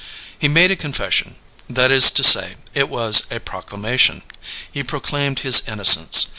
[0.39, 1.35] He made a confession;
[1.69, 4.23] that is to say, it was a proclamation.
[4.71, 6.25] He proclaimed his innocence.